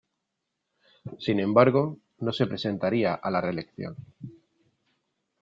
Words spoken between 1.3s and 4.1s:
embargo, no se presentaría a la reelección.